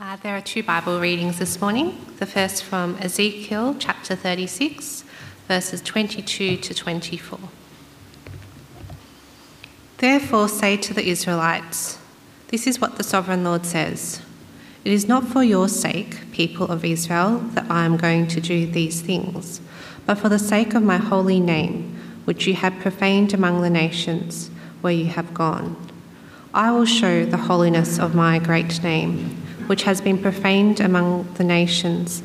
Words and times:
Uh, 0.00 0.14
there 0.22 0.36
are 0.36 0.40
two 0.40 0.62
Bible 0.62 1.00
readings 1.00 1.40
this 1.40 1.60
morning. 1.60 1.98
The 2.20 2.26
first 2.26 2.62
from 2.62 2.96
Ezekiel 3.00 3.74
chapter 3.80 4.14
36, 4.14 5.02
verses 5.48 5.82
22 5.82 6.56
to 6.58 6.72
24. 6.72 7.40
Therefore, 9.96 10.48
say 10.48 10.76
to 10.76 10.94
the 10.94 11.08
Israelites, 11.08 11.98
This 12.46 12.68
is 12.68 12.80
what 12.80 12.94
the 12.94 13.02
sovereign 13.02 13.42
Lord 13.42 13.66
says 13.66 14.22
It 14.84 14.92
is 14.92 15.08
not 15.08 15.24
for 15.24 15.42
your 15.42 15.68
sake, 15.68 16.30
people 16.30 16.68
of 16.68 16.84
Israel, 16.84 17.40
that 17.54 17.68
I 17.68 17.84
am 17.84 17.96
going 17.96 18.28
to 18.28 18.40
do 18.40 18.70
these 18.70 19.00
things, 19.00 19.60
but 20.06 20.18
for 20.18 20.28
the 20.28 20.38
sake 20.38 20.74
of 20.74 20.82
my 20.84 20.98
holy 20.98 21.40
name, 21.40 21.98
which 22.24 22.46
you 22.46 22.54
have 22.54 22.78
profaned 22.78 23.34
among 23.34 23.62
the 23.62 23.70
nations 23.70 24.48
where 24.80 24.92
you 24.92 25.06
have 25.06 25.34
gone. 25.34 25.74
I 26.54 26.70
will 26.70 26.86
show 26.86 27.24
the 27.24 27.36
holiness 27.36 27.98
of 27.98 28.14
my 28.14 28.38
great 28.38 28.80
name 28.84 29.47
which 29.68 29.82
has 29.82 30.00
been 30.00 30.16
profaned 30.20 30.80
among 30.80 31.30
the 31.34 31.44
nations, 31.44 32.22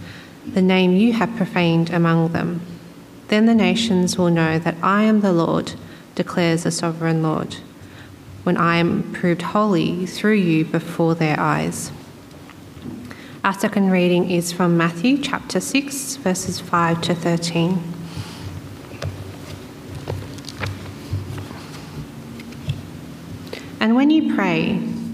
the 0.54 0.62
name 0.62 0.96
you 0.96 1.12
have 1.14 1.36
profaned 1.36 1.90
among 1.90 2.32
them. 2.32 2.62
Then 3.28 3.46
the 3.46 3.54
nations 3.54 4.18
will 4.18 4.30
know 4.30 4.58
that 4.60 4.78
I 4.82 5.04
am 5.04 5.20
the 5.20 5.34
Lord, 5.34 5.74
declares 6.16 6.64
the 6.64 6.72
sovereign 6.72 7.22
Lord, 7.22 7.58
when 8.44 8.56
I 8.56 8.78
am 8.78 9.12
proved 9.12 9.42
holy 9.42 10.06
through 10.06 10.36
you 10.36 10.64
before 10.64 11.16
their 11.16 11.38
eyes. 11.38 11.92
Our 13.44 13.54
second 13.54 13.92
reading 13.92 14.32
is 14.32 14.54
from 14.54 14.78
Matthew 14.78 15.18
chapter 15.18 15.60
6, 15.60 16.16
verses 16.18 16.62
5 16.62 17.02
to 17.02 17.14
13. 17.14 17.84
And 23.82 23.96
when 23.96 24.10
you 24.10 24.34
pray, 24.34 24.93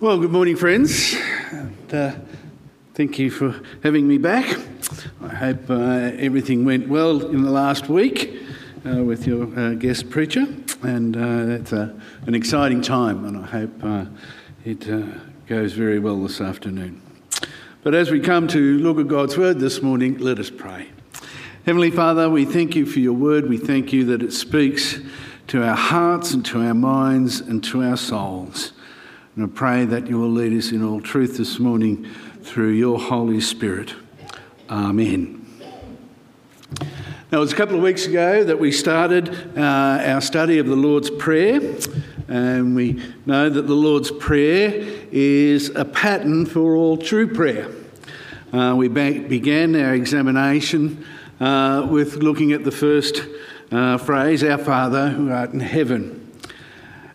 Well, 0.00 0.18
good 0.18 0.32
morning, 0.32 0.56
friends. 0.56 1.14
And, 1.52 1.94
uh, 1.94 2.14
thank 2.94 3.16
you 3.16 3.30
for 3.30 3.54
having 3.84 4.08
me 4.08 4.18
back. 4.18 4.58
I 5.22 5.28
hope 5.28 5.70
uh, 5.70 6.10
everything 6.18 6.64
went 6.64 6.88
well 6.88 7.24
in 7.24 7.42
the 7.42 7.50
last 7.52 7.88
week 7.88 8.42
uh, 8.84 9.04
with 9.04 9.24
your 9.24 9.56
uh, 9.56 9.74
guest 9.74 10.10
preacher, 10.10 10.46
and 10.82 11.16
uh, 11.16 11.60
it's 11.60 11.70
an 11.70 12.34
exciting 12.34 12.82
time, 12.82 13.24
and 13.24 13.38
I 13.38 13.46
hope 13.46 13.84
uh, 13.84 14.06
it 14.64 14.84
goes 15.46 15.74
very 15.74 16.00
well 16.00 16.20
this 16.22 16.40
afternoon. 16.40 17.00
But 17.84 17.94
as 17.94 18.10
we 18.10 18.18
come 18.18 18.48
to 18.48 18.78
look 18.78 18.98
at 18.98 19.06
God's 19.06 19.38
word 19.38 19.60
this 19.60 19.80
morning, 19.80 20.18
let 20.18 20.40
us 20.40 20.50
pray. 20.50 20.88
Heavenly 21.66 21.92
Father, 21.92 22.28
we 22.28 22.44
thank 22.44 22.74
you 22.74 22.84
for 22.84 22.98
your 22.98 23.14
word. 23.14 23.48
We 23.48 23.58
thank 23.58 23.92
you 23.92 24.04
that 24.06 24.24
it 24.24 24.32
speaks 24.32 24.98
to 25.46 25.62
our 25.62 25.76
hearts 25.76 26.34
and 26.34 26.44
to 26.46 26.62
our 26.62 26.74
minds 26.74 27.38
and 27.38 27.62
to 27.64 27.84
our 27.84 27.96
souls. 27.96 28.72
And 29.36 29.46
I 29.46 29.48
pray 29.48 29.84
that 29.84 30.06
you 30.06 30.20
will 30.20 30.30
lead 30.30 30.56
us 30.56 30.70
in 30.70 30.84
all 30.84 31.00
truth 31.00 31.38
this 31.38 31.58
morning 31.58 32.08
through 32.42 32.70
your 32.70 33.00
Holy 33.00 33.40
Spirit. 33.40 33.92
Amen. 34.70 35.44
Now, 37.32 37.38
it 37.38 37.40
was 37.40 37.52
a 37.52 37.56
couple 37.56 37.74
of 37.74 37.82
weeks 37.82 38.06
ago 38.06 38.44
that 38.44 38.60
we 38.60 38.70
started 38.70 39.58
uh, 39.58 39.60
our 39.60 40.20
study 40.20 40.58
of 40.60 40.68
the 40.68 40.76
Lord's 40.76 41.10
Prayer, 41.10 41.60
and 42.28 42.76
we 42.76 43.02
know 43.26 43.50
that 43.50 43.62
the 43.62 43.74
Lord's 43.74 44.12
Prayer 44.12 44.70
is 45.10 45.70
a 45.70 45.84
pattern 45.84 46.46
for 46.46 46.76
all 46.76 46.96
true 46.96 47.26
prayer. 47.26 47.72
Uh, 48.52 48.76
we 48.76 48.86
began 48.86 49.74
our 49.74 49.94
examination 49.94 51.04
uh, 51.40 51.88
with 51.90 52.18
looking 52.18 52.52
at 52.52 52.62
the 52.62 52.70
first 52.70 53.24
uh, 53.72 53.98
phrase, 53.98 54.44
Our 54.44 54.58
Father 54.58 55.08
who 55.08 55.32
art 55.32 55.50
in 55.50 55.58
heaven. 55.58 56.23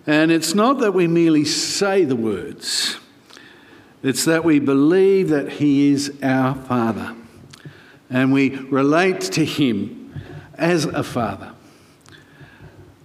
And 0.10 0.32
it's 0.32 0.56
not 0.56 0.80
that 0.80 0.96
we 0.96 1.06
merely 1.06 1.46
say 1.46 2.04
the 2.04 2.16
words, 2.16 2.98
it's 4.02 4.26
that 4.26 4.44
we 4.44 4.58
believe 4.58 5.30
that 5.30 5.52
He 5.52 5.92
is 5.92 6.12
our 6.24 6.56
Father 6.56 7.16
and 8.10 8.34
we 8.34 8.56
relate 8.56 9.22
to 9.22 9.46
Him 9.46 10.20
as 10.56 10.86
a 10.86 11.04
Father. 11.04 11.52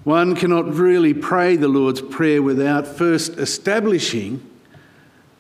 One 0.05 0.35
cannot 0.35 0.73
really 0.73 1.13
pray 1.13 1.57
the 1.57 1.69
Lord's 1.69 2.01
Prayer 2.01 2.43
without 2.43 2.87
first 2.87 3.37
establishing 3.37 4.41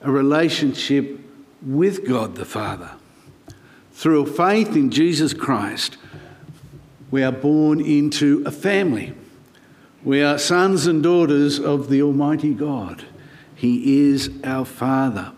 a 0.03 0.11
relationship 0.11 1.19
with 1.63 2.07
God 2.07 2.35
the 2.35 2.45
Father. 2.45 2.91
Through 3.95 4.27
faith 4.27 4.77
in 4.77 4.91
Jesus 4.91 5.33
Christ, 5.33 5.97
we 7.11 7.23
are 7.23 7.33
born 7.33 7.81
into 7.81 8.43
a 8.45 8.51
family. 8.51 9.15
We 10.05 10.23
are 10.23 10.37
sons 10.37 10.87
and 10.87 11.03
daughters 11.03 11.59
of 11.59 11.89
the 11.89 12.03
Almighty 12.03 12.53
God. 12.53 13.07
He 13.55 14.11
is 14.11 14.31
our 14.45 14.67
Father. 14.67 15.33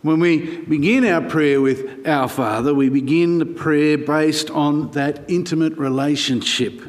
When 0.00 0.20
we 0.20 0.58
begin 0.62 1.04
our 1.04 1.20
prayer 1.20 1.60
with 1.60 2.08
our 2.08 2.28
Father, 2.28 2.72
we 2.72 2.88
begin 2.88 3.38
the 3.40 3.44
prayer 3.44 3.98
based 3.98 4.50
on 4.50 4.92
that 4.92 5.28
intimate 5.28 5.76
relationship 5.76 6.80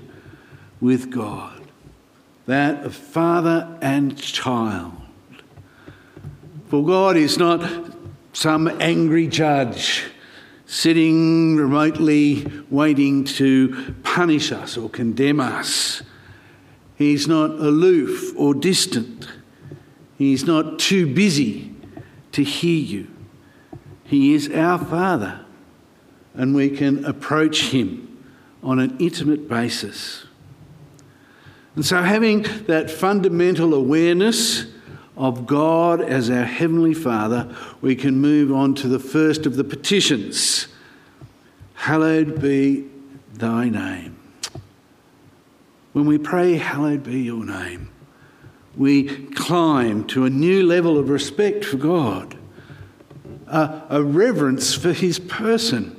with 0.79 1.11
God, 1.11 1.61
that 2.45 2.85
of 2.85 2.95
father 2.95 3.78
and 3.81 4.17
child. 4.17 4.94
For 6.69 6.85
God 6.85 7.17
is 7.17 7.38
not 7.38 7.91
some 8.31 8.69
angry 8.79 9.28
judge 9.28 10.05
sitting 10.67 11.55
remotely 11.55 12.45
waiting 12.69 13.23
to 13.23 13.95
punish 14.03 14.51
us 14.51 14.78
or 14.78 14.89
condemn 14.89 15.39
us. 15.39 16.03
He's 16.97 17.28
not 17.28 17.51
aloof 17.51 18.33
or 18.38 18.53
distant. 18.53 19.28
He's 20.17 20.44
not 20.44 20.78
too 20.78 21.11
busy 21.13 21.73
to 22.33 22.44
hear 22.44 22.79
you. 22.79 23.07
He 24.03 24.33
is 24.33 24.50
our 24.51 24.78
Father, 24.78 25.41
and 26.33 26.53
we 26.53 26.69
can 26.69 27.03
approach 27.05 27.69
Him 27.69 28.22
on 28.61 28.79
an 28.79 28.97
intimate 28.99 29.47
basis. 29.47 30.25
And 31.75 31.85
so, 31.85 32.01
having 32.01 32.44
that 32.66 32.89
fundamental 32.89 33.73
awareness 33.73 34.66
of 35.17 35.47
God 35.47 36.00
as 36.01 36.29
our 36.29 36.45
Heavenly 36.45 36.94
Father, 36.94 37.53
we 37.81 37.95
can 37.95 38.22
move 38.22 38.51
on 38.51 38.75
to 38.75 38.88
the 38.88 39.00
first 39.00 39.45
of 39.45 39.55
the 39.55 39.63
petitions 39.63 40.67
Hallowed 41.73 42.41
be 42.41 42.85
thy 43.34 43.69
name. 43.69 44.17
When 45.93 46.05
we 46.05 46.17
pray, 46.17 46.55
Hallowed 46.55 47.03
be 47.03 47.22
your 47.22 47.46
name, 47.46 47.90
we 48.75 49.28
climb 49.28 50.05
to 50.08 50.25
a 50.25 50.29
new 50.29 50.66
level 50.66 50.97
of 50.97 51.09
respect 51.09 51.64
for 51.64 51.78
God, 51.78 52.37
a, 53.47 53.84
a 53.90 54.03
reverence 54.03 54.73
for 54.73 54.91
His 54.91 55.17
person. 55.17 55.93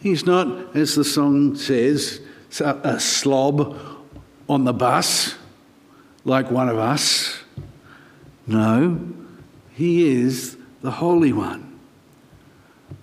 He's 0.00 0.24
not, 0.24 0.76
as 0.76 0.94
the 0.94 1.04
song 1.04 1.56
says, 1.56 2.20
a 2.60 3.00
slob 3.00 3.78
on 4.48 4.64
the 4.64 4.72
bus 4.72 5.34
like 6.24 6.50
one 6.50 6.68
of 6.68 6.78
us. 6.78 7.37
No, 8.48 8.98
he 9.74 10.08
is 10.08 10.56
the 10.80 10.90
Holy 10.90 11.32
One. 11.32 11.78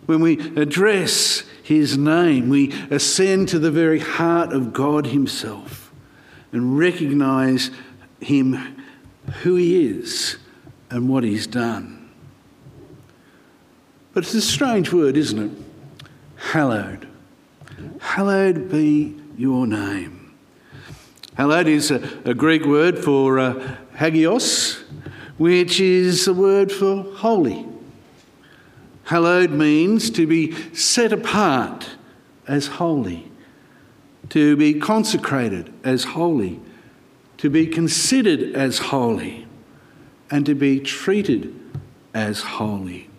When 0.08 0.20
we 0.20 0.40
address 0.56 1.44
his 1.64 1.98
name, 1.98 2.50
we 2.50 2.74
ascend 2.90 3.50
to 3.50 3.60
the 3.60 3.72
very 3.72 4.00
heart 4.00 4.54
of 4.54 4.74
God 4.74 5.08
himself 5.08 5.92
and 6.52 6.78
recognize 6.78 7.72
him, 8.20 8.84
who 9.44 9.56
he 9.56 9.86
is, 9.88 10.38
and 10.90 11.10
what 11.10 11.24
he's 11.24 11.48
done. 11.48 12.10
But 14.14 14.24
it's 14.24 14.34
a 14.34 14.42
strange 14.42 14.94
word, 14.94 15.18
isn't 15.18 15.40
it? 15.40 15.52
Hallowed. 16.38 17.08
Hallowed 18.00 18.72
be 18.72 19.16
your 19.38 19.68
name. 19.68 20.34
Hallowed 21.36 21.68
is 21.68 21.92
a, 21.92 22.02
a 22.24 22.34
Greek 22.34 22.64
word 22.66 22.98
for 22.98 23.40
uh, 23.40 23.76
hagios, 23.96 24.84
which 25.38 25.80
is 25.80 26.28
a 26.28 26.34
word 26.34 26.72
for 26.72 27.04
holy. 27.16 27.66
Hallowed 29.06 29.52
means 29.52 30.10
to 30.12 30.26
be 30.26 30.52
set 30.74 31.14
apart 31.14 31.90
as 32.48 32.68
holy, 32.68 33.32
to 34.30 34.56
be 34.56 34.74
consecrated 34.74 35.72
as 35.84 36.04
holy, 36.04 36.60
to 37.38 37.50
be 37.50 37.68
considered 37.68 38.56
as 38.56 38.80
holy, 38.80 39.46
and 40.32 40.46
to 40.46 40.56
be 40.56 40.80
treated 40.80 41.54
as 42.14 42.42
holy. 42.42 43.10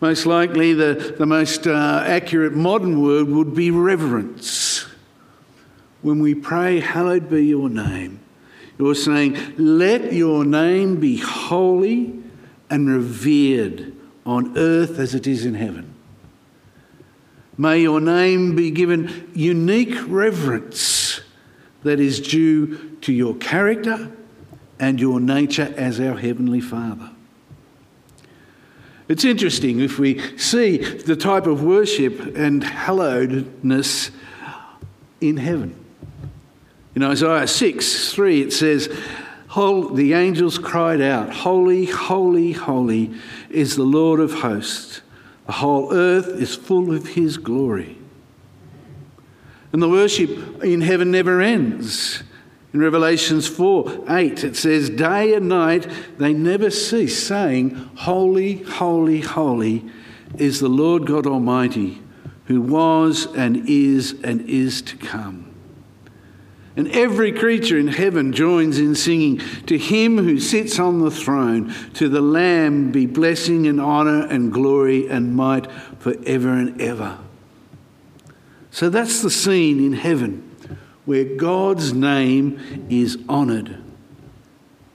Most 0.00 0.26
likely, 0.26 0.74
the, 0.74 1.14
the 1.18 1.26
most 1.26 1.66
uh, 1.66 2.04
accurate 2.06 2.52
modern 2.52 3.02
word 3.02 3.26
would 3.28 3.54
be 3.54 3.72
reverence. 3.72 4.86
When 6.02 6.20
we 6.20 6.36
pray, 6.36 6.78
Hallowed 6.78 7.28
be 7.28 7.46
your 7.46 7.68
name, 7.68 8.17
you're 8.78 8.94
saying, 8.94 9.36
Let 9.56 10.12
your 10.12 10.44
name 10.44 11.00
be 11.00 11.18
holy 11.18 12.14
and 12.70 12.88
revered 12.88 13.94
on 14.24 14.56
earth 14.56 14.98
as 14.98 15.14
it 15.14 15.26
is 15.26 15.44
in 15.44 15.54
heaven. 15.54 15.94
May 17.56 17.80
your 17.80 18.00
name 18.00 18.54
be 18.54 18.70
given 18.70 19.30
unique 19.34 19.96
reverence 20.06 21.20
that 21.82 21.98
is 21.98 22.20
due 22.20 22.96
to 23.00 23.12
your 23.12 23.34
character 23.36 24.12
and 24.78 25.00
your 25.00 25.18
nature 25.18 25.74
as 25.76 25.98
our 25.98 26.16
Heavenly 26.16 26.60
Father. 26.60 27.10
It's 29.08 29.24
interesting 29.24 29.80
if 29.80 29.98
we 29.98 30.20
see 30.36 30.76
the 30.76 31.16
type 31.16 31.46
of 31.46 31.64
worship 31.64 32.36
and 32.36 32.62
hallowedness 32.62 34.10
in 35.20 35.38
heaven. 35.38 35.84
In 36.98 37.04
Isaiah 37.04 37.46
6 37.46 38.12
3, 38.12 38.40
it 38.42 38.52
says, 38.52 38.88
The 39.54 40.12
angels 40.16 40.58
cried 40.58 41.00
out, 41.00 41.32
Holy, 41.32 41.84
holy, 41.84 42.50
holy 42.50 43.14
is 43.48 43.76
the 43.76 43.84
Lord 43.84 44.18
of 44.18 44.32
hosts. 44.32 45.00
The 45.46 45.52
whole 45.52 45.94
earth 45.94 46.26
is 46.26 46.56
full 46.56 46.92
of 46.92 47.10
his 47.10 47.36
glory. 47.36 47.98
And 49.72 49.80
the 49.80 49.88
worship 49.88 50.64
in 50.64 50.80
heaven 50.80 51.12
never 51.12 51.40
ends. 51.40 52.24
In 52.74 52.80
Revelations 52.80 53.46
4 53.46 54.06
8, 54.08 54.42
it 54.42 54.56
says, 54.56 54.90
Day 54.90 55.34
and 55.34 55.48
night 55.48 55.88
they 56.18 56.32
never 56.32 56.68
cease 56.68 57.24
saying, 57.24 57.76
Holy, 57.98 58.64
holy, 58.64 59.20
holy 59.20 59.84
is 60.36 60.58
the 60.58 60.68
Lord 60.68 61.06
God 61.06 61.28
Almighty, 61.28 62.02
who 62.46 62.60
was 62.60 63.32
and 63.36 63.68
is 63.68 64.16
and 64.24 64.40
is 64.50 64.82
to 64.82 64.96
come. 64.96 65.47
And 66.78 66.86
every 66.92 67.32
creature 67.32 67.76
in 67.76 67.88
heaven 67.88 68.32
joins 68.32 68.78
in 68.78 68.94
singing, 68.94 69.38
To 69.66 69.76
him 69.76 70.16
who 70.16 70.38
sits 70.38 70.78
on 70.78 71.00
the 71.00 71.10
throne, 71.10 71.74
to 71.94 72.08
the 72.08 72.20
Lamb 72.20 72.92
be 72.92 73.04
blessing 73.04 73.66
and 73.66 73.80
honour 73.80 74.28
and 74.28 74.52
glory 74.52 75.08
and 75.08 75.34
might 75.34 75.66
forever 75.98 76.50
and 76.50 76.80
ever. 76.80 77.18
So 78.70 78.90
that's 78.90 79.22
the 79.22 79.30
scene 79.30 79.84
in 79.84 79.92
heaven 79.92 80.44
where 81.04 81.24
God's 81.24 81.92
name 81.92 82.86
is 82.88 83.18
honoured, 83.28 83.82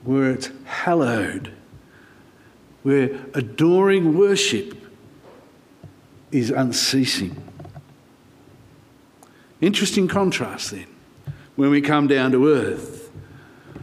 where 0.04 0.30
it's 0.30 0.48
hallowed, 0.64 1.52
where 2.82 3.10
adoring 3.34 4.16
worship 4.16 4.74
is 6.32 6.48
unceasing. 6.48 7.36
Interesting 9.60 10.08
contrast 10.08 10.70
then 10.70 10.86
when 11.56 11.70
we 11.70 11.80
come 11.80 12.06
down 12.06 12.32
to 12.32 12.48
earth. 12.48 13.10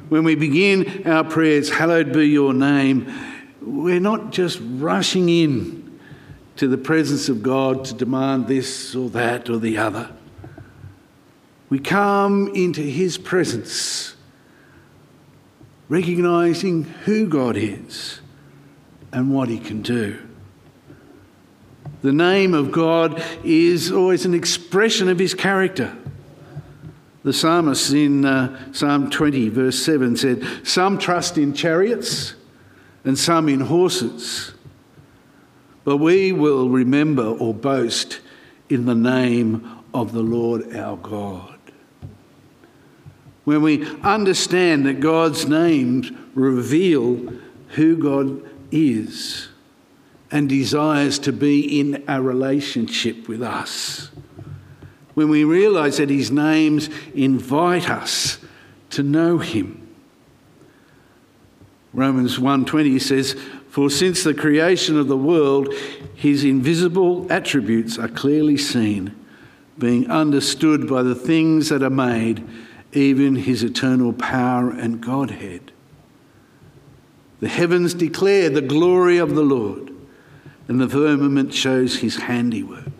When 0.09 0.23
we 0.23 0.35
begin 0.35 1.07
our 1.07 1.23
prayers, 1.23 1.69
Hallowed 1.69 2.11
be 2.11 2.27
your 2.27 2.53
name, 2.53 3.11
we're 3.61 3.99
not 3.99 4.31
just 4.31 4.59
rushing 4.61 5.29
in 5.29 5.99
to 6.57 6.67
the 6.67 6.77
presence 6.77 7.29
of 7.29 7.41
God 7.41 7.85
to 7.85 7.93
demand 7.93 8.47
this 8.47 8.93
or 8.95 9.09
that 9.11 9.49
or 9.49 9.57
the 9.57 9.77
other. 9.77 10.11
We 11.69 11.79
come 11.79 12.49
into 12.53 12.81
His 12.81 13.17
presence, 13.17 14.15
recognizing 15.87 16.83
who 16.83 17.27
God 17.27 17.55
is 17.55 18.19
and 19.13 19.33
what 19.33 19.47
He 19.47 19.59
can 19.59 19.81
do. 19.81 20.27
The 22.01 22.11
name 22.11 22.53
of 22.53 22.71
God 22.71 23.23
is 23.43 23.91
always 23.91 24.25
an 24.25 24.33
expression 24.33 25.07
of 25.07 25.19
His 25.19 25.33
character. 25.33 25.95
The 27.23 27.33
psalmist 27.33 27.93
in 27.93 28.25
uh, 28.25 28.73
Psalm 28.73 29.09
20, 29.09 29.49
verse 29.49 29.83
7 29.83 30.15
said, 30.17 30.43
Some 30.63 30.97
trust 30.97 31.37
in 31.37 31.53
chariots 31.53 32.33
and 33.03 33.17
some 33.17 33.47
in 33.47 33.61
horses, 33.61 34.53
but 35.83 35.97
we 35.97 36.31
will 36.31 36.69
remember 36.69 37.23
or 37.25 37.53
boast 37.53 38.21
in 38.69 38.85
the 38.85 38.95
name 38.95 39.69
of 39.93 40.13
the 40.13 40.23
Lord 40.23 40.75
our 40.75 40.97
God 40.97 41.51
when 43.43 43.61
we 43.61 43.85
understand 44.01 44.85
that 44.85 44.99
God's 44.99 45.47
names 45.47 46.11
reveal 46.35 47.33
who 47.69 47.97
God 47.97 48.41
is 48.71 49.49
and 50.31 50.47
desires 50.47 51.19
to 51.19 51.33
be 51.33 51.79
in 51.79 52.03
a 52.07 52.21
relationship 52.21 53.27
with 53.27 53.41
us. 53.41 54.11
When 55.13 55.29
we 55.29 55.43
realize 55.43 55.97
that 55.97 56.09
his 56.09 56.31
names 56.31 56.89
invite 57.13 57.89
us 57.89 58.39
to 58.91 59.03
know 59.03 59.37
him. 59.37 59.81
Romans 61.93 62.39
1:20 62.39 62.99
says, 62.99 63.35
"For 63.69 63.89
since 63.89 64.23
the 64.23 64.33
creation 64.33 64.97
of 64.97 65.07
the 65.07 65.17
world, 65.17 65.73
his 66.15 66.43
invisible 66.43 67.27
attributes 67.29 67.97
are 67.97 68.07
clearly 68.07 68.57
seen, 68.57 69.11
being 69.77 70.09
understood 70.09 70.87
by 70.87 71.03
the 71.03 71.15
things 71.15 71.69
that 71.69 71.83
are 71.83 71.89
made." 71.89 72.43
even 72.93 73.35
his 73.35 73.63
eternal 73.63 74.13
power 74.13 74.69
and 74.69 75.01
Godhead. 75.01 75.71
The 77.39 77.47
heavens 77.47 77.93
declare 77.93 78.49
the 78.49 78.61
glory 78.61 79.17
of 79.17 79.35
the 79.35 79.43
Lord, 79.43 79.91
and 80.67 80.79
the 80.79 80.89
firmament 80.89 81.53
shows 81.53 81.97
his 81.97 82.17
handiwork. 82.17 82.90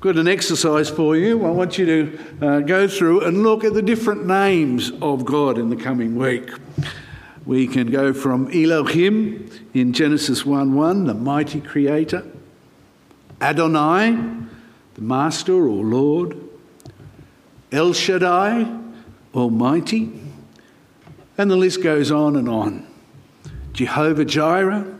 Got 0.00 0.16
an 0.16 0.28
exercise 0.28 0.88
for 0.88 1.14
you. 1.14 1.44
I 1.44 1.50
want 1.50 1.76
you 1.76 1.84
to 1.84 2.18
uh, 2.40 2.60
go 2.60 2.88
through 2.88 3.26
and 3.26 3.42
look 3.42 3.64
at 3.64 3.74
the 3.74 3.82
different 3.82 4.24
names 4.24 4.90
of 5.02 5.26
God 5.26 5.58
in 5.58 5.68
the 5.68 5.76
coming 5.76 6.16
week. 6.16 6.48
We 7.44 7.66
can 7.66 7.90
go 7.90 8.14
from 8.14 8.50
Elohim 8.50 9.50
in 9.74 9.92
Genesis 9.92 10.46
1 10.46 10.74
1, 10.74 11.04
the 11.04 11.12
mighty 11.12 11.60
creator, 11.60 12.26
Adonai, 13.42 14.12
the 14.94 15.02
Master 15.02 15.68
or 15.68 15.84
Lord, 15.84 16.34
El 17.70 17.92
Shaddai, 17.92 18.74
Almighty, 19.34 20.18
and 21.36 21.50
the 21.50 21.56
list 21.56 21.82
goes 21.82 22.10
on 22.10 22.36
and 22.36 22.48
on. 22.48 22.86
Jehovah 23.74 24.24
Jireh, 24.24 24.96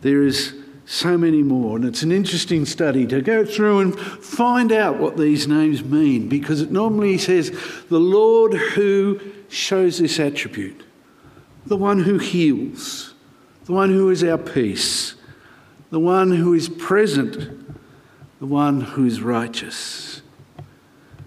there 0.00 0.24
is 0.24 0.63
so 0.86 1.16
many 1.16 1.42
more, 1.42 1.76
and 1.76 1.84
it's 1.84 2.02
an 2.02 2.12
interesting 2.12 2.66
study 2.66 3.06
to 3.06 3.22
go 3.22 3.44
through 3.44 3.78
and 3.80 3.98
find 3.98 4.70
out 4.70 4.98
what 4.98 5.16
these 5.16 5.48
names 5.48 5.82
mean 5.82 6.28
because 6.28 6.60
it 6.60 6.70
normally 6.70 7.16
says 7.16 7.50
the 7.88 7.98
Lord 8.00 8.52
who 8.52 9.20
shows 9.48 9.98
this 9.98 10.18
attribute, 10.18 10.82
the 11.64 11.76
one 11.76 12.00
who 12.00 12.18
heals, 12.18 13.14
the 13.64 13.72
one 13.72 13.90
who 13.90 14.10
is 14.10 14.22
our 14.22 14.36
peace, 14.36 15.14
the 15.90 16.00
one 16.00 16.32
who 16.32 16.52
is 16.52 16.68
present, 16.68 17.66
the 18.40 18.46
one 18.46 18.82
who 18.82 19.06
is 19.06 19.22
righteous. 19.22 20.20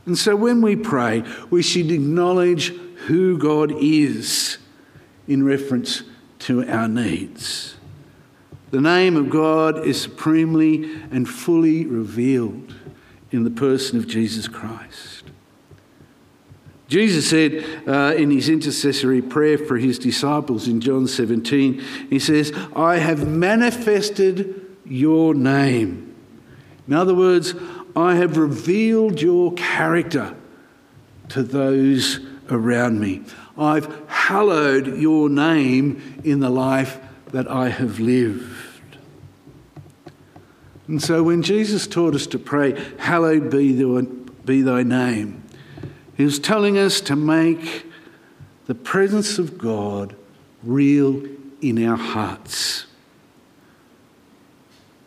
And 0.05 0.17
so 0.17 0.35
when 0.35 0.61
we 0.61 0.75
pray, 0.75 1.23
we 1.49 1.63
should 1.63 1.89
acknowledge 1.89 2.69
who 3.07 3.39
God 3.39 3.71
is 3.71 4.57
in 5.27 5.43
reference 5.43 6.03
to 6.39 6.67
our 6.69 6.87
needs. 6.87 7.76
The 8.69 8.81
name 8.81 9.15
of 9.15 9.29
God 9.29 9.85
is 9.85 10.01
supremely 10.01 10.83
and 11.11 11.27
fully 11.27 11.85
revealed 11.85 12.75
in 13.31 13.43
the 13.43 13.49
person 13.49 13.97
of 13.97 14.07
Jesus 14.07 14.47
Christ. 14.47 15.23
Jesus 16.87 17.29
said 17.29 17.65
uh, 17.87 18.15
in 18.15 18.31
his 18.31 18.47
intercessory 18.47 19.21
prayer 19.21 19.57
for 19.57 19.77
his 19.77 19.99
disciples 19.99 20.67
in 20.67 20.79
John 20.79 21.07
17, 21.07 21.81
he 22.09 22.19
says, 22.19 22.53
I 22.75 22.97
have 22.97 23.27
manifested 23.27 24.65
your 24.85 25.33
name. 25.33 26.15
In 26.87 26.93
other 26.93 27.13
words, 27.13 27.53
I 27.95 28.15
have 28.15 28.37
revealed 28.37 29.21
your 29.21 29.53
character 29.53 30.35
to 31.29 31.43
those 31.43 32.19
around 32.49 33.01
me. 33.01 33.23
I've 33.57 34.07
hallowed 34.07 34.97
your 34.97 35.29
name 35.29 36.21
in 36.23 36.39
the 36.39 36.49
life 36.49 36.99
that 37.31 37.49
I 37.49 37.69
have 37.69 37.99
lived. 37.99 38.56
And 40.87 41.01
so 41.01 41.21
when 41.21 41.41
Jesus 41.41 41.85
taught 41.85 42.15
us 42.15 42.27
to 42.27 42.39
pray, 42.39 42.81
Hallowed 42.97 43.49
be 43.49 43.73
thy, 43.73 44.01
be 44.45 44.61
thy 44.61 44.83
name, 44.83 45.43
he 46.15 46.23
was 46.23 46.39
telling 46.39 46.77
us 46.77 47.01
to 47.01 47.15
make 47.15 47.85
the 48.65 48.75
presence 48.75 49.37
of 49.37 49.57
God 49.57 50.15
real 50.63 51.23
in 51.61 51.85
our 51.85 51.97
hearts. 51.97 52.85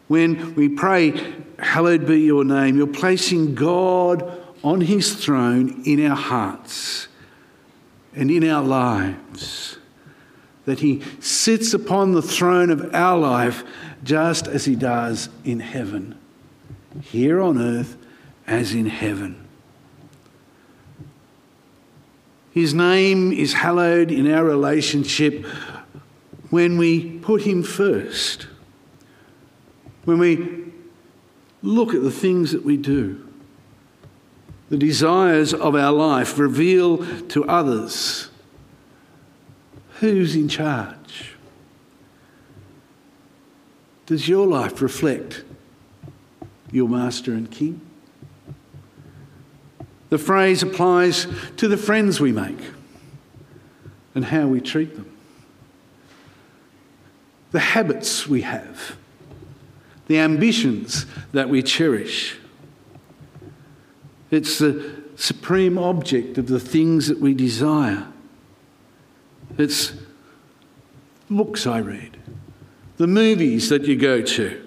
When 0.08 0.54
we 0.54 0.68
pray, 0.68 1.34
Hallowed 1.58 2.06
be 2.06 2.20
your 2.20 2.44
name, 2.44 2.76
you're 2.76 2.86
placing 2.86 3.54
God 3.54 4.38
on 4.62 4.80
his 4.80 5.14
throne 5.14 5.82
in 5.84 6.04
our 6.06 6.16
hearts 6.16 7.08
and 8.14 8.30
in 8.30 8.44
our 8.44 8.62
lives. 8.62 9.78
That 10.66 10.80
he 10.80 11.02
sits 11.20 11.72
upon 11.74 12.12
the 12.12 12.22
throne 12.22 12.70
of 12.70 12.94
our 12.94 13.18
life 13.18 13.64
just 14.02 14.46
as 14.46 14.64
he 14.64 14.74
does 14.74 15.28
in 15.44 15.60
heaven, 15.60 16.18
here 17.02 17.40
on 17.40 17.58
earth 17.60 17.96
as 18.46 18.74
in 18.74 18.86
heaven. 18.86 19.46
His 22.52 22.74
name 22.74 23.32
is 23.32 23.52
hallowed 23.52 24.10
in 24.10 24.30
our 24.30 24.44
relationship 24.44 25.46
when 26.50 26.78
we 26.78 27.18
put 27.20 27.42
him 27.42 27.62
first, 27.62 28.48
when 30.04 30.18
we 30.18 30.64
look 31.62 31.94
at 31.94 32.02
the 32.02 32.10
things 32.10 32.52
that 32.52 32.64
we 32.64 32.76
do, 32.76 33.26
the 34.68 34.76
desires 34.76 35.54
of 35.54 35.74
our 35.76 35.92
life, 35.92 36.38
reveal 36.38 36.98
to 37.28 37.44
others 37.44 38.30
who's 40.00 40.34
in 40.34 40.48
charge. 40.48 41.29
Does 44.10 44.28
your 44.28 44.44
life 44.44 44.82
reflect 44.82 45.44
your 46.72 46.88
master 46.88 47.32
and 47.32 47.48
king? 47.48 47.80
The 50.08 50.18
phrase 50.18 50.64
applies 50.64 51.28
to 51.58 51.68
the 51.68 51.76
friends 51.76 52.18
we 52.20 52.32
make 52.32 52.58
and 54.16 54.24
how 54.24 54.48
we 54.48 54.60
treat 54.60 54.96
them, 54.96 55.16
the 57.52 57.60
habits 57.60 58.26
we 58.26 58.40
have, 58.40 58.96
the 60.08 60.18
ambitions 60.18 61.06
that 61.30 61.48
we 61.48 61.62
cherish. 61.62 62.36
It's 64.32 64.58
the 64.58 65.04
supreme 65.14 65.78
object 65.78 66.36
of 66.36 66.48
the 66.48 66.58
things 66.58 67.06
that 67.06 67.20
we 67.20 67.32
desire. 67.32 68.08
It's 69.56 69.92
books 71.30 71.64
I 71.64 71.78
read, 71.78 72.16
the 73.00 73.06
movies 73.06 73.70
that 73.70 73.86
you 73.86 73.96
go 73.96 74.20
to, 74.20 74.62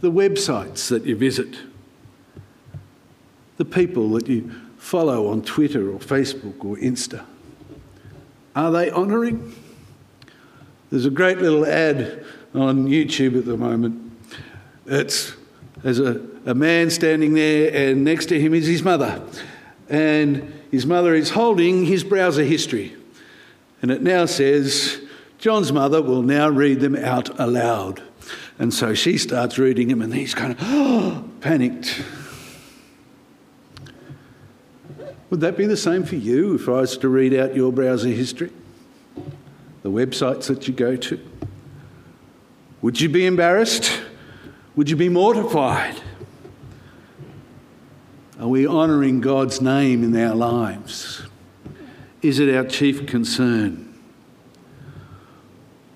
the 0.00 0.10
websites 0.10 0.88
that 0.88 1.04
you 1.04 1.14
visit, 1.14 1.56
the 3.58 3.64
people 3.64 4.10
that 4.10 4.26
you 4.26 4.50
follow 4.76 5.28
on 5.28 5.40
Twitter 5.40 5.88
or 5.92 6.00
Facebook 6.00 6.64
or 6.64 6.74
Insta. 6.78 7.24
Are 8.56 8.72
they 8.72 8.90
honouring? 8.90 9.54
There's 10.90 11.06
a 11.06 11.10
great 11.10 11.38
little 11.38 11.64
ad 11.64 12.24
on 12.54 12.88
YouTube 12.88 13.38
at 13.38 13.44
the 13.44 13.56
moment. 13.56 14.12
It's 14.86 15.32
there's 15.76 16.00
a, 16.00 16.20
a 16.44 16.56
man 16.56 16.90
standing 16.90 17.34
there, 17.34 17.72
and 17.72 18.02
next 18.02 18.26
to 18.30 18.40
him 18.40 18.52
is 18.52 18.66
his 18.66 18.82
mother. 18.82 19.24
And 19.88 20.52
his 20.72 20.86
mother 20.86 21.14
is 21.14 21.30
holding 21.30 21.84
his 21.84 22.02
browser 22.02 22.42
history. 22.42 22.96
And 23.80 23.92
it 23.92 24.02
now 24.02 24.26
says, 24.26 25.02
John's 25.42 25.72
mother 25.72 26.00
will 26.00 26.22
now 26.22 26.48
read 26.48 26.78
them 26.78 26.94
out 26.94 27.36
aloud. 27.40 28.00
And 28.60 28.72
so 28.72 28.94
she 28.94 29.18
starts 29.18 29.58
reading 29.58 29.88
them, 29.88 30.00
and 30.00 30.14
he's 30.14 30.36
kind 30.36 30.52
of 30.56 31.24
panicked. 31.40 32.00
Would 35.30 35.40
that 35.40 35.56
be 35.56 35.66
the 35.66 35.76
same 35.76 36.04
for 36.04 36.14
you 36.14 36.54
if 36.54 36.68
I 36.68 36.82
was 36.82 36.96
to 36.98 37.08
read 37.08 37.34
out 37.34 37.56
your 37.56 37.72
browser 37.72 38.10
history? 38.10 38.52
The 39.82 39.90
websites 39.90 40.46
that 40.46 40.68
you 40.68 40.74
go 40.74 40.94
to? 40.94 41.18
Would 42.80 43.00
you 43.00 43.08
be 43.08 43.26
embarrassed? 43.26 44.00
Would 44.76 44.90
you 44.90 44.96
be 44.96 45.08
mortified? 45.08 46.00
Are 48.38 48.46
we 48.46 48.64
honouring 48.64 49.20
God's 49.20 49.60
name 49.60 50.04
in 50.04 50.16
our 50.16 50.36
lives? 50.36 51.24
Is 52.22 52.38
it 52.38 52.54
our 52.54 52.64
chief 52.64 53.08
concern? 53.08 53.91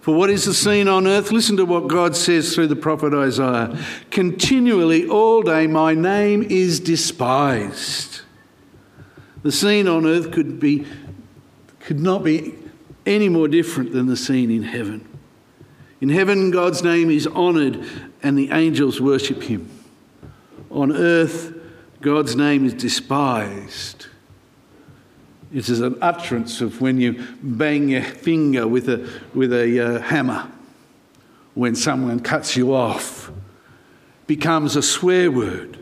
For 0.06 0.14
what 0.14 0.30
is 0.30 0.44
the 0.44 0.54
scene 0.54 0.86
on 0.86 1.08
earth? 1.08 1.32
Listen 1.32 1.56
to 1.56 1.64
what 1.64 1.88
God 1.88 2.14
says 2.14 2.54
through 2.54 2.68
the 2.68 2.76
prophet 2.76 3.12
Isaiah. 3.12 3.76
Continually, 4.12 5.08
all 5.08 5.42
day, 5.42 5.66
my 5.66 5.94
name 5.94 6.44
is 6.44 6.78
despised. 6.78 8.20
The 9.42 9.50
scene 9.50 9.88
on 9.88 10.06
earth 10.06 10.30
could, 10.30 10.60
be, 10.60 10.86
could 11.80 11.98
not 11.98 12.22
be 12.22 12.54
any 13.04 13.28
more 13.28 13.48
different 13.48 13.90
than 13.90 14.06
the 14.06 14.16
scene 14.16 14.48
in 14.48 14.62
heaven. 14.62 15.08
In 16.00 16.10
heaven, 16.10 16.52
God's 16.52 16.84
name 16.84 17.10
is 17.10 17.26
honoured 17.26 17.84
and 18.22 18.38
the 18.38 18.52
angels 18.52 19.00
worship 19.00 19.42
him. 19.42 19.68
On 20.70 20.92
earth, 20.92 21.52
God's 22.00 22.36
name 22.36 22.64
is 22.64 22.74
despised 22.74 24.06
it 25.52 25.68
is 25.68 25.80
an 25.80 25.96
utterance 26.02 26.60
of 26.60 26.80
when 26.80 27.00
you 27.00 27.24
bang 27.42 27.88
your 27.88 28.02
finger 28.02 28.66
with 28.66 28.88
a, 28.88 29.08
with 29.34 29.52
a 29.52 29.80
uh, 29.80 30.00
hammer 30.00 30.50
when 31.54 31.74
someone 31.74 32.20
cuts 32.20 32.56
you 32.56 32.74
off. 32.74 33.30
Becomes 34.26 34.76
a 34.76 34.82
swear 34.82 35.30
word. 35.30 35.78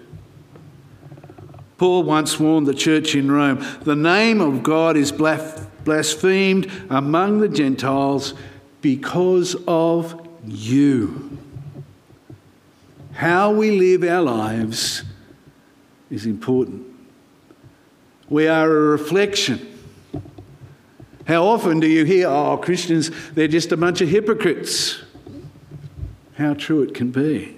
Paul 1.79 2.05
once 2.05 2.39
warned 2.39 2.67
the 2.67 2.75
church 2.75 3.15
in 3.15 3.31
Rome 3.31 3.65
the 3.83 3.97
name 3.97 4.41
of 4.41 4.63
God 4.63 4.97
is 4.97 5.11
blasphemed 5.11 6.71
among 6.89 7.41
the 7.41 7.49
Gentiles 7.49 8.35
because 8.81 9.57
of 9.67 10.29
you. 10.47 11.39
How 13.13 13.53
we 13.53 13.71
live 13.71 14.05
our 14.05 14.23
lives 14.23 15.03
is 16.11 16.27
important. 16.27 16.94
We 18.35 18.49
are 18.49 18.69
a 18.69 18.81
reflection. 18.81 19.65
How 21.25 21.45
often 21.45 21.79
do 21.79 21.87
you 21.87 22.03
hear, 22.05 22.27
oh, 22.27 22.57
Christians, 22.57 23.13
they're 23.35 23.47
just 23.47 23.71
a 23.71 23.77
bunch 23.77 24.01
of 24.01 24.09
hypocrites? 24.09 25.01
How 26.37 26.55
true 26.55 26.83
it 26.83 26.95
can 26.95 27.13
be. 27.13 27.57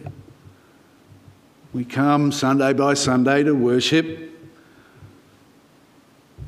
We 1.73 1.87
come 1.87 2.31
Sunday 2.31 2.75
by 2.75 2.93
Sunday 2.93 3.43
to 3.45 3.55
worship, 3.55 4.31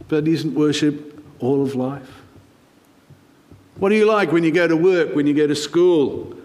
but 0.09 0.29
isn't 0.29 0.55
worship 0.55 1.25
all 1.39 1.63
of 1.63 1.75
life? 1.75 2.21
What 3.77 3.89
do 3.89 3.95
you 3.95 4.05
like 4.05 4.31
when 4.31 4.45
you 4.45 4.53
go 4.53 4.69
to 4.69 4.77
work, 4.77 5.15
when 5.15 5.27
you 5.27 5.33
go 5.33 5.47
to 5.47 5.57
school? 5.57 6.37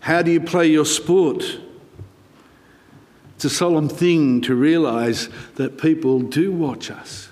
How 0.00 0.20
do 0.20 0.30
you 0.30 0.42
play 0.42 0.66
your 0.66 0.84
sport? 0.84 1.42
It's 3.40 3.46
a 3.46 3.56
solemn 3.56 3.88
thing 3.88 4.42
to 4.42 4.54
realise 4.54 5.30
that 5.54 5.78
people 5.78 6.20
do 6.20 6.52
watch 6.52 6.90
us 6.90 7.30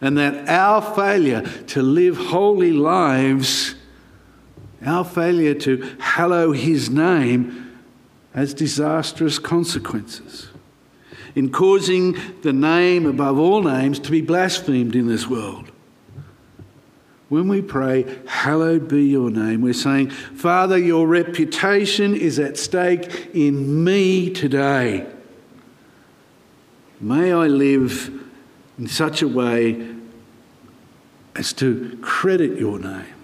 and 0.00 0.16
that 0.16 0.48
our 0.48 0.80
failure 0.94 1.42
to 1.66 1.82
live 1.82 2.16
holy 2.16 2.72
lives, 2.72 3.74
our 4.86 5.04
failure 5.04 5.54
to 5.54 5.96
hallow 5.98 6.52
His 6.52 6.88
name, 6.88 7.80
has 8.32 8.54
disastrous 8.54 9.40
consequences 9.40 10.50
in 11.34 11.50
causing 11.50 12.16
the 12.42 12.52
name 12.52 13.06
above 13.06 13.40
all 13.40 13.64
names 13.64 13.98
to 13.98 14.12
be 14.12 14.20
blasphemed 14.20 14.94
in 14.94 15.08
this 15.08 15.26
world. 15.26 15.69
When 17.30 17.46
we 17.46 17.62
pray, 17.62 18.06
Hallowed 18.26 18.88
be 18.88 19.04
your 19.04 19.30
name, 19.30 19.62
we're 19.62 19.72
saying, 19.72 20.10
Father, 20.10 20.76
your 20.76 21.06
reputation 21.06 22.12
is 22.12 22.40
at 22.40 22.58
stake 22.58 23.30
in 23.32 23.84
me 23.84 24.30
today. 24.30 25.06
May 27.00 27.32
I 27.32 27.46
live 27.46 28.10
in 28.78 28.88
such 28.88 29.22
a 29.22 29.28
way 29.28 29.94
as 31.36 31.52
to 31.54 31.96
credit 32.02 32.58
your 32.58 32.80
name, 32.80 33.14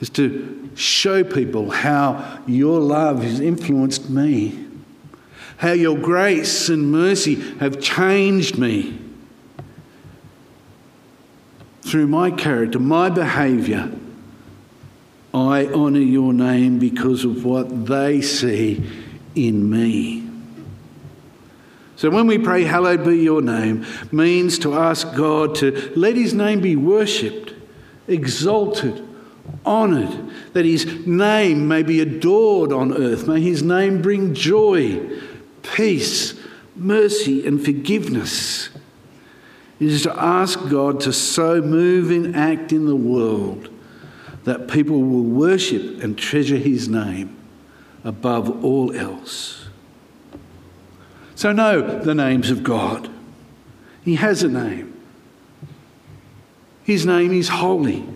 as 0.00 0.08
to 0.10 0.70
show 0.76 1.24
people 1.24 1.72
how 1.72 2.38
your 2.46 2.78
love 2.78 3.24
has 3.24 3.40
influenced 3.40 4.08
me, 4.08 4.64
how 5.56 5.72
your 5.72 5.98
grace 5.98 6.68
and 6.68 6.92
mercy 6.92 7.34
have 7.58 7.80
changed 7.80 8.58
me 8.58 9.00
through 11.84 12.06
my 12.06 12.30
character, 12.30 12.78
my 12.78 13.10
behaviour, 13.10 13.92
I 15.34 15.66
honour 15.66 15.98
your 15.98 16.32
name 16.32 16.78
because 16.78 17.24
of 17.24 17.44
what 17.44 17.86
they 17.86 18.22
see 18.22 18.82
in 19.34 19.68
me. 19.68 20.28
So 21.96 22.10
when 22.10 22.26
we 22.26 22.38
pray, 22.38 22.64
Hallowed 22.64 23.04
be 23.04 23.18
your 23.18 23.42
name, 23.42 23.86
means 24.10 24.58
to 24.60 24.74
ask 24.74 25.14
God 25.14 25.54
to 25.56 25.92
let 25.94 26.16
his 26.16 26.34
name 26.34 26.60
be 26.60 26.74
worshipped, 26.74 27.52
exalted, 28.08 29.06
honoured, 29.66 30.30
that 30.54 30.64
his 30.64 31.06
name 31.06 31.68
may 31.68 31.82
be 31.82 32.00
adored 32.00 32.72
on 32.72 32.92
earth. 32.96 33.28
May 33.28 33.40
his 33.40 33.62
name 33.62 34.00
bring 34.02 34.34
joy, 34.34 35.20
peace, 35.62 36.34
mercy, 36.74 37.46
and 37.46 37.62
forgiveness. 37.64 38.70
Is 39.80 40.02
to 40.02 40.18
ask 40.18 40.58
God 40.68 41.00
to 41.00 41.12
so 41.12 41.60
move 41.60 42.10
and 42.10 42.36
act 42.36 42.72
in 42.72 42.86
the 42.86 42.96
world 42.96 43.68
that 44.44 44.68
people 44.68 45.00
will 45.00 45.22
worship 45.24 46.02
and 46.02 46.16
treasure 46.16 46.56
his 46.56 46.88
name 46.88 47.36
above 48.04 48.64
all 48.64 48.94
else. 48.94 49.66
So, 51.34 51.50
know 51.52 52.00
the 52.00 52.14
names 52.14 52.50
of 52.50 52.62
God. 52.62 53.10
He 54.04 54.14
has 54.16 54.42
a 54.42 54.48
name. 54.48 54.92
His 56.84 57.04
name 57.04 57.32
is 57.32 57.48
holy. 57.48 58.06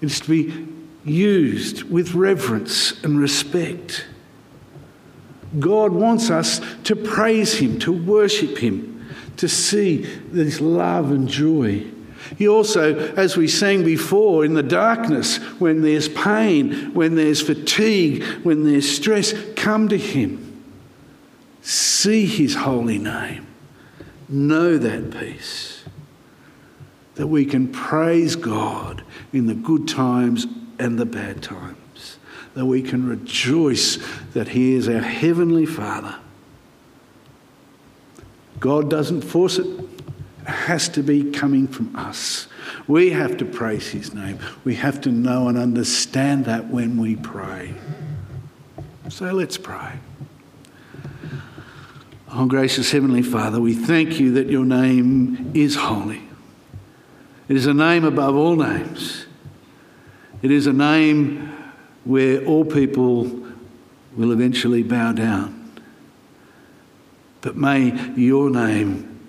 It's 0.00 0.20
to 0.20 0.28
be 0.28 0.66
used 1.04 1.84
with 1.84 2.14
reverence 2.14 3.02
and 3.04 3.20
respect. 3.20 4.06
God 5.58 5.92
wants 5.92 6.30
us 6.30 6.60
to 6.84 6.96
praise 6.96 7.54
Him, 7.54 7.78
to 7.80 7.92
worship 7.92 8.58
Him, 8.58 8.95
to 9.36 9.48
see 9.48 9.98
this 10.32 10.60
love 10.60 11.10
and 11.10 11.28
joy. 11.28 11.86
He 12.36 12.48
also, 12.48 12.96
as 13.14 13.36
we 13.36 13.46
sang 13.48 13.84
before, 13.84 14.44
in 14.44 14.54
the 14.54 14.62
darkness, 14.62 15.36
when 15.60 15.82
there's 15.82 16.08
pain, 16.08 16.92
when 16.92 17.14
there's 17.14 17.40
fatigue, 17.40 18.24
when 18.42 18.64
there's 18.64 18.88
stress, 18.88 19.34
come 19.54 19.88
to 19.88 19.98
Him. 19.98 20.64
See 21.62 22.26
His 22.26 22.54
holy 22.54 22.98
name. 22.98 23.46
Know 24.28 24.76
that 24.78 25.18
peace. 25.18 25.84
That 27.14 27.28
we 27.28 27.46
can 27.46 27.68
praise 27.68 28.36
God 28.36 29.02
in 29.32 29.46
the 29.46 29.54
good 29.54 29.86
times 29.86 30.46
and 30.78 30.98
the 30.98 31.06
bad 31.06 31.42
times. 31.42 32.18
That 32.54 32.66
we 32.66 32.82
can 32.82 33.08
rejoice 33.08 33.98
that 34.32 34.48
He 34.48 34.74
is 34.74 34.88
our 34.88 35.00
Heavenly 35.00 35.66
Father. 35.66 36.16
God 38.60 38.90
doesn't 38.90 39.22
force 39.22 39.58
it, 39.58 39.66
it 39.66 40.48
has 40.48 40.88
to 40.90 41.02
be 41.02 41.30
coming 41.30 41.66
from 41.66 41.94
us. 41.96 42.48
We 42.86 43.10
have 43.10 43.36
to 43.38 43.44
praise 43.44 43.88
His 43.88 44.14
name. 44.14 44.38
We 44.64 44.76
have 44.76 45.00
to 45.02 45.10
know 45.10 45.48
and 45.48 45.58
understand 45.58 46.44
that 46.46 46.68
when 46.68 46.96
we 46.96 47.16
pray. 47.16 47.74
So 49.08 49.32
let's 49.32 49.56
pray. 49.56 49.92
Oh, 52.32 52.46
gracious 52.46 52.90
Heavenly 52.90 53.22
Father, 53.22 53.60
we 53.60 53.74
thank 53.74 54.18
you 54.20 54.32
that 54.32 54.48
your 54.48 54.64
name 54.64 55.52
is 55.54 55.76
holy. 55.76 56.22
It 57.48 57.56
is 57.56 57.66
a 57.66 57.74
name 57.74 58.04
above 58.04 58.34
all 58.34 58.56
names. 58.56 59.26
It 60.42 60.50
is 60.50 60.66
a 60.66 60.72
name 60.72 61.52
where 62.04 62.44
all 62.44 62.64
people 62.64 63.24
will 64.16 64.32
eventually 64.32 64.82
bow 64.82 65.12
down. 65.12 65.65
But 67.46 67.56
may 67.56 67.92
your 68.16 68.50
name 68.50 69.20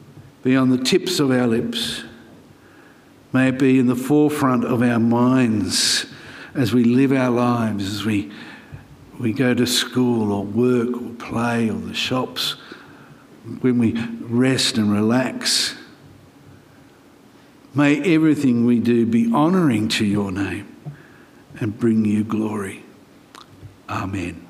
be 0.41 0.55
on 0.55 0.71
the 0.71 0.79
tips 0.79 1.19
of 1.19 1.29
our 1.29 1.45
lips. 1.45 2.03
May 3.31 3.49
it 3.49 3.59
be 3.59 3.77
in 3.77 3.85
the 3.85 3.95
forefront 3.95 4.65
of 4.65 4.81
our 4.81 4.97
minds 4.97 6.07
as 6.55 6.73
we 6.73 6.83
live 6.83 7.11
our 7.11 7.29
lives, 7.29 7.85
as 7.93 8.05
we, 8.05 8.31
we 9.19 9.33
go 9.33 9.53
to 9.53 9.67
school 9.67 10.31
or 10.31 10.43
work 10.43 10.99
or 10.99 11.13
play 11.19 11.69
or 11.69 11.75
the 11.75 11.93
shops, 11.93 12.53
when 13.61 13.77
we 13.77 13.93
rest 14.21 14.79
and 14.79 14.91
relax. 14.91 15.75
May 17.75 18.01
everything 18.15 18.65
we 18.65 18.79
do 18.79 19.05
be 19.05 19.31
honouring 19.31 19.89
to 19.89 20.05
your 20.05 20.31
name 20.31 20.75
and 21.59 21.77
bring 21.77 22.03
you 22.03 22.23
glory. 22.23 22.83
Amen. 23.87 24.46